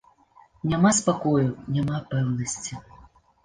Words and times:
Няма 0.71 0.93
спакою, 1.01 1.45
няма 1.77 2.03
пэўнасці. 2.11 2.83